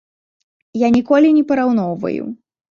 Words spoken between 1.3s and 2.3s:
не параўноўваю.